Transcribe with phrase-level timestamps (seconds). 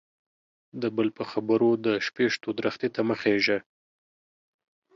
[0.81, 3.57] د بل په خبرو د شپيشتو درختي ته مه خيژه.